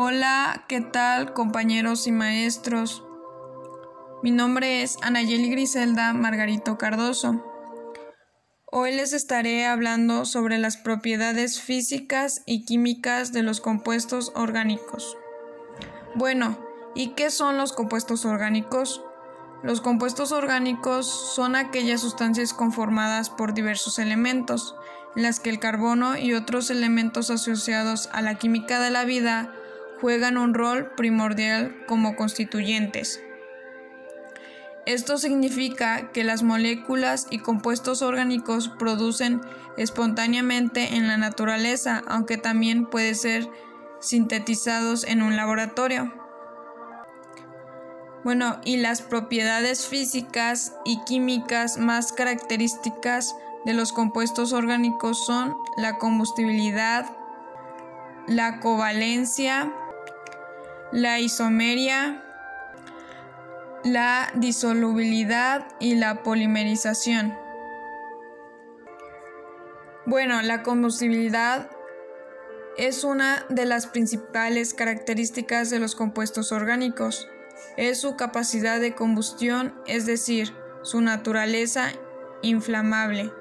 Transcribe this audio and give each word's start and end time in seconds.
Hola, 0.00 0.64
¿qué 0.68 0.80
tal 0.80 1.32
compañeros 1.32 2.06
y 2.06 2.12
maestros? 2.12 3.02
Mi 4.22 4.30
nombre 4.30 4.84
es 4.84 4.96
Anayeli 5.02 5.50
Griselda 5.50 6.12
Margarito 6.12 6.78
Cardoso. 6.78 7.44
Hoy 8.64 8.94
les 8.94 9.12
estaré 9.12 9.66
hablando 9.66 10.24
sobre 10.24 10.58
las 10.58 10.76
propiedades 10.76 11.60
físicas 11.60 12.42
y 12.46 12.64
químicas 12.64 13.32
de 13.32 13.42
los 13.42 13.60
compuestos 13.60 14.30
orgánicos. 14.36 15.16
Bueno, 16.14 16.56
¿y 16.94 17.14
qué 17.16 17.32
son 17.32 17.58
los 17.58 17.72
compuestos 17.72 18.24
orgánicos? 18.24 19.02
Los 19.64 19.80
compuestos 19.80 20.30
orgánicos 20.30 21.08
son 21.08 21.56
aquellas 21.56 22.02
sustancias 22.02 22.54
conformadas 22.54 23.30
por 23.30 23.52
diversos 23.52 23.98
elementos, 23.98 24.76
en 25.16 25.24
las 25.24 25.40
que 25.40 25.50
el 25.50 25.58
carbono 25.58 26.16
y 26.16 26.34
otros 26.34 26.70
elementos 26.70 27.30
asociados 27.30 28.08
a 28.12 28.22
la 28.22 28.36
química 28.36 28.78
de 28.78 28.90
la 28.90 29.04
vida 29.04 29.52
juegan 30.00 30.36
un 30.36 30.54
rol 30.54 30.92
primordial 30.96 31.84
como 31.86 32.16
constituyentes. 32.16 33.22
Esto 34.86 35.18
significa 35.18 36.12
que 36.12 36.24
las 36.24 36.42
moléculas 36.42 37.26
y 37.30 37.40
compuestos 37.40 38.00
orgánicos 38.00 38.70
producen 38.70 39.42
espontáneamente 39.76 40.96
en 40.96 41.06
la 41.06 41.18
naturaleza, 41.18 42.02
aunque 42.08 42.38
también 42.38 42.86
pueden 42.86 43.14
ser 43.14 43.50
sintetizados 44.00 45.04
en 45.04 45.20
un 45.22 45.36
laboratorio. 45.36 46.14
Bueno, 48.24 48.60
y 48.64 48.78
las 48.78 49.02
propiedades 49.02 49.86
físicas 49.86 50.74
y 50.84 51.02
químicas 51.04 51.76
más 51.76 52.12
características 52.12 53.34
de 53.64 53.74
los 53.74 53.92
compuestos 53.92 54.52
orgánicos 54.52 55.24
son 55.26 55.54
la 55.76 55.98
combustibilidad, 55.98 57.06
la 58.26 58.60
covalencia, 58.60 59.72
la 60.92 61.20
isomeria, 61.20 62.22
la 63.84 64.30
disolubilidad 64.34 65.68
y 65.80 65.94
la 65.94 66.22
polimerización. 66.22 67.36
Bueno, 70.06 70.40
la 70.40 70.62
combustibilidad 70.62 71.70
es 72.78 73.04
una 73.04 73.44
de 73.50 73.66
las 73.66 73.86
principales 73.86 74.72
características 74.72 75.68
de 75.68 75.80
los 75.80 75.94
compuestos 75.94 76.52
orgánicos. 76.52 77.28
Es 77.76 78.00
su 78.00 78.16
capacidad 78.16 78.80
de 78.80 78.94
combustión, 78.94 79.74
es 79.86 80.06
decir, 80.06 80.54
su 80.82 81.00
naturaleza 81.00 81.90
inflamable. 82.40 83.32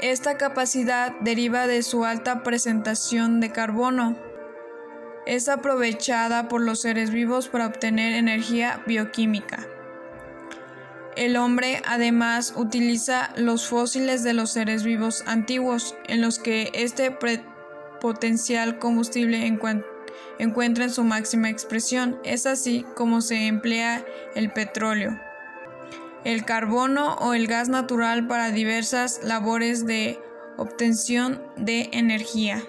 Esta 0.00 0.36
capacidad 0.36 1.12
deriva 1.20 1.66
de 1.66 1.82
su 1.82 2.04
alta 2.04 2.42
presentación 2.42 3.40
de 3.40 3.52
carbono, 3.52 4.16
es 5.26 5.48
aprovechada 5.48 6.48
por 6.48 6.60
los 6.60 6.80
seres 6.80 7.10
vivos 7.10 7.48
para 7.48 7.66
obtener 7.66 8.12
energía 8.12 8.82
bioquímica. 8.86 9.66
El 11.16 11.36
hombre 11.36 11.80
además 11.86 12.54
utiliza 12.56 13.30
los 13.36 13.68
fósiles 13.68 14.24
de 14.24 14.32
los 14.32 14.50
seres 14.50 14.82
vivos 14.82 15.22
antiguos, 15.26 15.94
en 16.08 16.20
los 16.20 16.38
que 16.40 16.70
este 16.74 17.16
potencial 18.00 18.80
combustible 18.80 19.46
encuentra 19.46 20.84
en 20.84 20.90
su 20.90 21.04
máxima 21.04 21.50
expresión. 21.50 22.18
Es 22.24 22.46
así 22.46 22.84
como 22.96 23.20
se 23.20 23.46
emplea 23.46 24.04
el 24.34 24.50
petróleo, 24.50 25.20
el 26.24 26.44
carbono 26.44 27.14
o 27.14 27.32
el 27.32 27.46
gas 27.46 27.68
natural 27.68 28.26
para 28.26 28.50
diversas 28.50 29.20
labores 29.22 29.86
de 29.86 30.18
obtención 30.56 31.40
de 31.56 31.90
energía. 31.92 32.60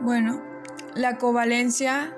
Bueno, 0.00 0.42
la 0.94 1.18
covalencia 1.18 2.16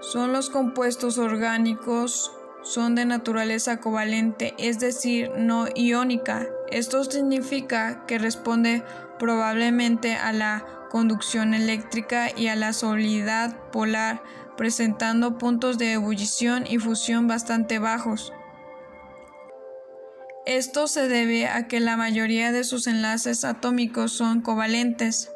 son 0.00 0.32
los 0.32 0.50
compuestos 0.50 1.18
orgánicos, 1.18 2.32
son 2.62 2.94
de 2.94 3.06
naturaleza 3.06 3.80
covalente, 3.80 4.54
es 4.58 4.78
decir, 4.78 5.30
no 5.36 5.66
iónica. 5.74 6.46
Esto 6.70 7.02
significa 7.04 8.04
que 8.06 8.18
responde 8.18 8.82
probablemente 9.18 10.14
a 10.14 10.32
la 10.32 10.64
conducción 10.90 11.54
eléctrica 11.54 12.28
y 12.36 12.48
a 12.48 12.56
la 12.56 12.72
solubilidad 12.72 13.56
polar, 13.70 14.22
presentando 14.56 15.38
puntos 15.38 15.78
de 15.78 15.92
ebullición 15.92 16.66
y 16.68 16.78
fusión 16.78 17.26
bastante 17.26 17.78
bajos. 17.78 18.32
Esto 20.46 20.86
se 20.86 21.08
debe 21.08 21.48
a 21.48 21.68
que 21.68 21.80
la 21.80 21.96
mayoría 21.96 22.52
de 22.52 22.64
sus 22.64 22.86
enlaces 22.86 23.44
atómicos 23.44 24.12
son 24.12 24.42
covalentes 24.42 25.30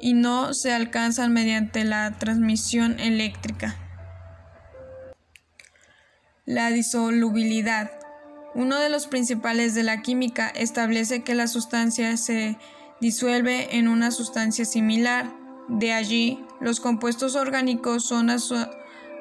y 0.00 0.14
no 0.14 0.54
se 0.54 0.72
alcanzan 0.72 1.32
mediante 1.32 1.84
la 1.84 2.18
transmisión 2.18 3.00
eléctrica. 3.00 3.76
La 6.44 6.70
disolubilidad. 6.70 7.90
Uno 8.54 8.78
de 8.78 8.88
los 8.88 9.06
principales 9.06 9.74
de 9.74 9.82
la 9.82 10.00
química 10.00 10.48
establece 10.48 11.22
que 11.22 11.34
la 11.34 11.46
sustancia 11.46 12.16
se 12.16 12.56
disuelve 13.00 13.76
en 13.76 13.88
una 13.88 14.10
sustancia 14.10 14.64
similar. 14.64 15.32
De 15.68 15.92
allí, 15.92 16.42
los 16.60 16.80
compuestos 16.80 17.36
orgánicos 17.36 18.04
son 18.04 18.30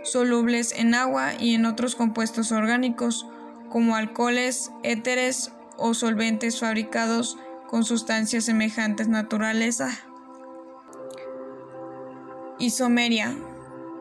solubles 0.04 0.72
en 0.72 0.96
agua 0.96 1.34
y 1.40 1.56
en 1.56 1.66
otros 1.66 1.96
compuestos 1.96 2.52
orgánicos, 2.52 3.26
como 3.70 3.96
alcoholes, 3.96 4.72
éteres 4.84 5.52
o 5.78 5.94
solventes 5.94 6.59
fabricados 6.59 7.38
con 7.68 7.84
sustancias 7.84 8.46
semejantes 8.46 9.09
naturaleza. 9.09 9.90
Isomeria. 12.59 13.38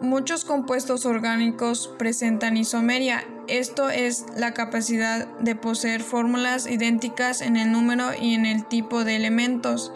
Muchos 0.00 0.47
compuestos 0.47 1.05
orgánicos 1.05 1.93
presentan 1.99 2.56
isomeria. 2.56 3.22
Esto 3.49 3.91
es 3.91 4.25
la 4.34 4.55
capacidad 4.55 5.27
de 5.41 5.55
poseer 5.56 6.03
fórmulas 6.03 6.66
idénticas 6.66 7.43
en 7.43 7.56
el 7.56 7.71
número 7.71 8.15
y 8.19 8.33
en 8.33 8.47
el 8.47 8.65
tipo 8.65 9.05
de 9.05 9.16
elementos 9.16 9.93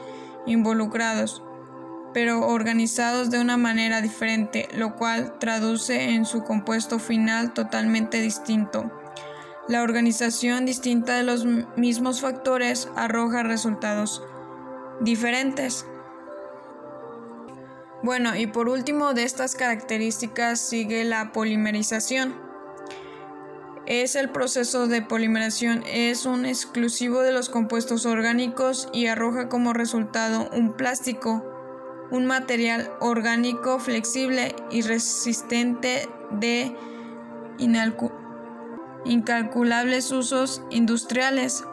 involucrados, 0.47 1.43
pero 2.13 2.47
organizados 2.47 3.31
de 3.31 3.41
una 3.41 3.57
manera 3.57 4.03
diferente, 4.03 4.69
lo 4.75 4.95
cual 4.95 5.39
traduce 5.39 6.11
en 6.11 6.27
su 6.27 6.45
compuesto 6.45 6.99
final 6.99 7.55
totalmente 7.55 8.21
distinto. 8.21 8.93
La 9.69 9.83
organización 9.83 10.67
distinta 10.67 11.17
de 11.17 11.23
los 11.23 11.47
mismos 11.77 12.21
factores 12.21 12.91
arroja 12.95 13.43
resultados 13.43 14.23
diferentes. 15.01 15.87
Bueno, 18.03 18.35
y 18.35 18.47
por 18.47 18.69
último 18.69 19.13
de 19.13 19.25
estas 19.25 19.55
características 19.55 20.59
sigue 20.59 21.05
la 21.05 21.33
polimerización. 21.33 22.35
Es 23.85 24.17
el 24.17 24.31
proceso 24.31 24.87
de 24.87 25.03
polimerización, 25.03 25.83
es 25.87 26.25
un 26.25 26.47
exclusivo 26.47 27.21
de 27.21 27.33
los 27.33 27.51
compuestos 27.51 28.07
orgánicos 28.07 28.89
y 28.93 29.07
arroja 29.07 29.49
como 29.49 29.73
resultado 29.73 30.49
un 30.53 30.73
plástico, 30.73 31.45
un 32.11 32.25
material 32.25 32.91
orgánico 33.01 33.79
flexible 33.81 34.55
y 34.71 34.83
resistente 34.83 36.09
de 36.31 36.75
incalculables 39.05 40.11
usos 40.11 40.63
industriales. 40.71 41.65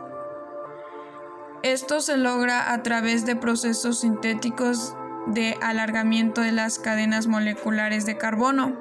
Esto 1.64 2.02
se 2.02 2.18
logra 2.18 2.74
a 2.74 2.84
través 2.84 3.26
de 3.26 3.36
procesos 3.36 4.02
sintéticos 4.02 4.96
de 5.28 5.58
alargamiento 5.62 6.42
de 6.42 6.52
las 6.52 6.80
cadenas 6.80 7.28
moleculares 7.28 8.06
de 8.06 8.18
carbono 8.18 8.78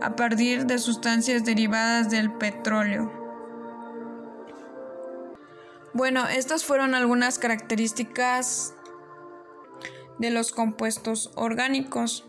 a 0.00 0.16
partir 0.16 0.66
de 0.66 0.78
sustancias 0.78 1.44
derivadas 1.44 2.10
del 2.10 2.32
petróleo. 2.32 3.12
Bueno, 5.94 6.26
estas 6.26 6.64
fueron 6.64 6.94
algunas 6.94 7.38
características 7.38 8.74
de 10.18 10.30
los 10.30 10.52
compuestos 10.52 11.30
orgánicos. 11.34 12.26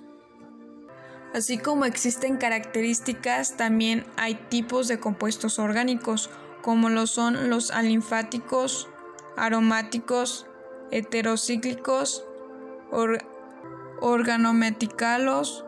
Así 1.34 1.58
como 1.58 1.86
existen 1.86 2.38
características, 2.38 3.58
también 3.58 4.06
hay 4.18 4.36
tipos 4.36 4.88
de 4.88 5.00
compuestos 5.00 5.60
orgánicos, 5.60 6.30
como 6.62 6.90
lo 6.90 7.08
son 7.08 7.50
los 7.50 7.72
alinfáticos, 7.72 8.90
aromáticos, 9.36 10.46
heterocíclicos, 10.92 12.26
organometicalos, 14.04 15.66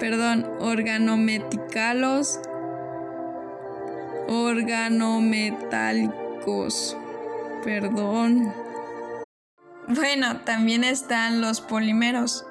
perdón, 0.00 0.50
organometicalos, 0.58 2.40
organometálicos, 4.28 6.96
perdón. 7.62 8.52
Bueno, 9.86 10.40
también 10.40 10.82
están 10.82 11.40
los 11.40 11.60
polímeros. 11.60 12.44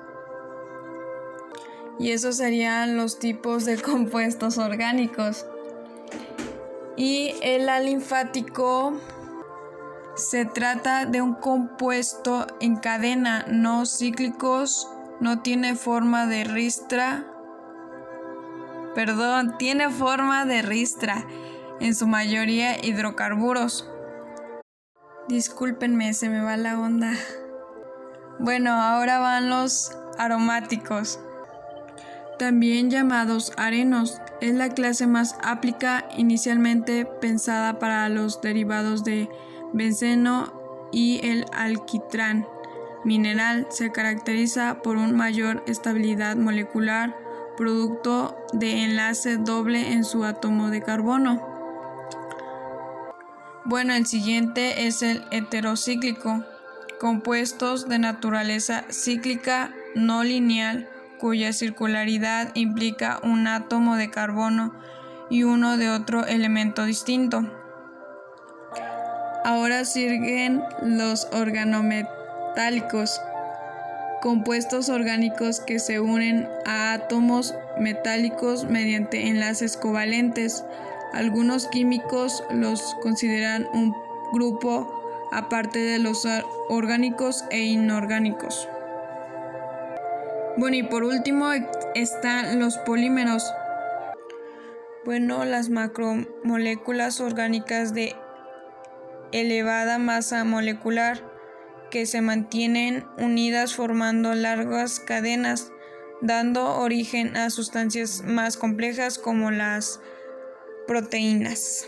Y 1.99 2.11
esos 2.11 2.37
serían 2.37 2.95
los 2.95 3.19
tipos 3.19 3.65
de 3.65 3.81
compuestos 3.81 4.57
orgánicos. 4.57 5.45
Y 6.95 7.33
el 7.41 7.67
alinfático 7.69 8.93
Se 10.15 10.45
trata 10.45 11.07
de 11.07 11.23
un 11.23 11.33
compuesto 11.33 12.45
en 12.59 12.75
cadena 12.75 13.45
no 13.47 13.87
cíclicos, 13.87 14.92
no 15.19 15.41
tiene 15.41 15.75
forma 15.75 16.25
de 16.25 16.43
ristra, 16.43 17.25
perdón, 18.95 19.57
tiene 19.57 19.89
forma 19.89 20.45
de 20.45 20.61
ristra, 20.61 21.25
en 21.79 21.95
su 21.95 22.07
mayoría 22.07 22.83
hidrocarburos. 22.85 23.89
Discúlpenme, 25.27 26.13
se 26.13 26.29
me 26.29 26.41
va 26.41 26.57
la 26.57 26.79
onda. 26.79 27.13
Bueno, 28.39 28.71
ahora 28.71 29.19
van 29.19 29.49
los 29.49 29.91
aromáticos. 30.17 31.19
También 32.39 32.89
llamados 32.89 33.53
arenos, 33.57 34.19
es 34.41 34.53
la 34.55 34.69
clase 34.69 35.07
más 35.07 35.37
aplica 35.43 36.05
inicialmente 36.17 37.05
pensada 37.05 37.79
para 37.79 38.09
los 38.09 38.41
derivados 38.41 39.03
de 39.03 39.29
benceno 39.71 40.89
y 40.91 41.25
el 41.25 41.45
alquitrán. 41.53 42.47
Mineral 43.03 43.67
se 43.69 43.91
caracteriza 43.91 44.81
por 44.81 44.97
una 44.97 45.11
mayor 45.11 45.63
estabilidad 45.67 46.37
molecular, 46.37 47.15
producto 47.57 48.37
de 48.53 48.83
enlace 48.83 49.37
doble 49.37 49.91
en 49.91 50.05
su 50.05 50.23
átomo 50.23 50.69
de 50.69 50.81
carbono. 50.81 51.53
Bueno, 53.65 53.93
el 53.93 54.05
siguiente 54.05 54.87
es 54.87 55.01
el 55.01 55.25
heterocíclico, 55.31 56.43
compuestos 56.99 57.89
de 57.89 57.99
naturaleza 57.99 58.85
cíclica 58.89 59.73
no 59.95 60.23
lineal, 60.23 60.89
cuya 61.19 61.53
circularidad 61.53 62.51
implica 62.55 63.19
un 63.23 63.47
átomo 63.47 63.95
de 63.95 64.09
carbono 64.09 64.73
y 65.29 65.43
uno 65.43 65.77
de 65.77 65.89
otro 65.89 66.25
elemento 66.25 66.85
distinto. 66.85 67.49
Ahora 69.45 69.83
siguen 69.83 70.63
los 70.81 71.27
organometálicos, 72.53 73.21
compuestos 74.21 74.89
orgánicos 74.89 75.59
que 75.59 75.79
se 75.79 75.99
unen 75.99 76.47
a 76.65 76.93
átomos 76.93 77.55
metálicos 77.79 78.65
mediante 78.65 79.27
enlaces 79.27 79.75
covalentes. 79.75 80.63
Algunos 81.13 81.67
químicos 81.67 82.43
los 82.51 82.95
consideran 83.01 83.67
un 83.73 83.95
grupo 84.33 85.29
aparte 85.31 85.79
de 85.79 85.99
los 85.99 86.27
orgánicos 86.69 87.43
e 87.49 87.63
inorgánicos. 87.63 88.67
Bueno, 90.57 90.77
y 90.77 90.83
por 90.83 91.03
último 91.03 91.49
están 91.95 92.59
los 92.59 92.77
polímeros. 92.77 93.51
Bueno, 95.05 95.43
las 95.43 95.69
macromoléculas 95.69 97.19
orgánicas 97.19 97.93
de 97.93 98.15
elevada 99.31 99.97
masa 99.97 100.43
molecular 100.43 101.32
que 101.93 102.07
se 102.07 102.21
mantienen 102.21 103.05
unidas 103.19 103.75
formando 103.75 104.33
largas 104.33 104.99
cadenas, 104.99 105.71
dando 106.23 106.79
origen 106.79 107.37
a 107.37 107.51
sustancias 107.51 108.23
más 108.25 108.57
complejas 108.57 109.19
como 109.19 109.51
las 109.51 109.99
proteínas. 110.87 111.85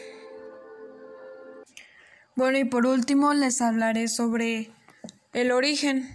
Bueno, 2.36 2.60
y 2.60 2.66
por 2.66 2.86
último 2.86 3.34
les 3.34 3.62
hablaré 3.62 4.08
sobre 4.08 4.70
el 5.34 5.52
origen. 5.52 6.08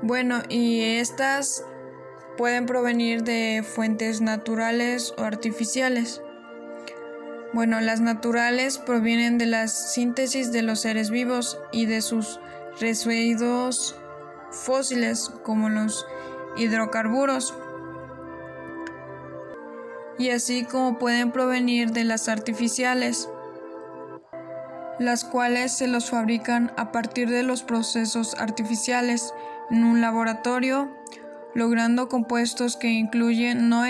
Bueno, 0.00 0.44
y 0.48 0.80
estas 0.80 1.64
pueden 2.36 2.66
provenir 2.66 3.24
de 3.24 3.64
fuentes 3.66 4.20
naturales 4.20 5.12
o 5.18 5.22
artificiales. 5.22 6.22
Bueno, 7.54 7.80
las 7.80 8.00
naturales 8.00 8.78
provienen 8.78 9.38
de 9.38 9.46
la 9.46 9.68
síntesis 9.68 10.50
de 10.50 10.62
los 10.62 10.80
seres 10.80 11.10
vivos 11.10 11.56
y 11.70 11.86
de 11.86 12.02
sus 12.02 12.40
residuos 12.80 13.94
fósiles 14.50 15.30
como 15.44 15.68
los 15.68 16.04
hidrocarburos. 16.56 17.54
Y 20.18 20.30
así 20.30 20.64
como 20.64 20.98
pueden 20.98 21.30
provenir 21.30 21.92
de 21.92 22.02
las 22.02 22.28
artificiales, 22.28 23.28
las 24.98 25.22
cuales 25.24 25.76
se 25.76 25.86
los 25.86 26.10
fabrican 26.10 26.72
a 26.76 26.90
partir 26.90 27.30
de 27.30 27.44
los 27.44 27.62
procesos 27.62 28.34
artificiales 28.34 29.32
en 29.70 29.84
un 29.84 30.00
laboratorio, 30.00 30.92
logrando 31.54 32.08
compuestos 32.08 32.76
que 32.76 32.88
incluyen 32.88 33.68
no 33.68 33.84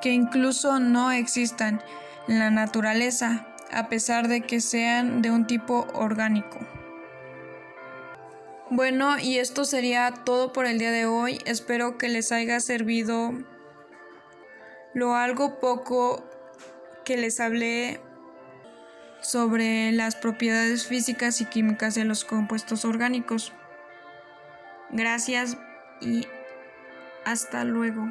que 0.00 0.10
incluso 0.12 0.78
no 0.78 1.10
existan 1.10 1.82
la 2.26 2.50
naturaleza, 2.50 3.46
a 3.70 3.88
pesar 3.88 4.28
de 4.28 4.42
que 4.42 4.60
sean 4.60 5.22
de 5.22 5.30
un 5.30 5.46
tipo 5.46 5.86
orgánico. 5.94 6.58
Bueno, 8.70 9.18
y 9.18 9.38
esto 9.38 9.64
sería 9.64 10.12
todo 10.24 10.52
por 10.52 10.66
el 10.66 10.78
día 10.78 10.90
de 10.90 11.06
hoy. 11.06 11.38
Espero 11.44 11.98
que 11.98 12.08
les 12.08 12.32
haya 12.32 12.60
servido 12.60 13.32
lo 14.94 15.14
algo 15.14 15.60
poco 15.60 16.24
que 17.04 17.16
les 17.16 17.40
hablé 17.40 18.00
sobre 19.20 19.92
las 19.92 20.16
propiedades 20.16 20.86
físicas 20.86 21.40
y 21.40 21.46
químicas 21.46 21.94
de 21.94 22.04
los 22.04 22.24
compuestos 22.24 22.84
orgánicos. 22.84 23.52
Gracias 24.90 25.56
y 26.00 26.26
hasta 27.24 27.64
luego. 27.64 28.08